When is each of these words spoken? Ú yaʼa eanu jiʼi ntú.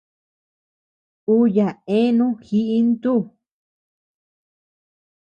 Ú 1.33 1.35
yaʼa 1.55 1.79
eanu 1.95 2.27
jiʼi 2.45 2.77
ntú. 2.89 3.13